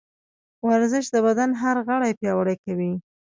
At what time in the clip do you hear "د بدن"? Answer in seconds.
1.11-1.49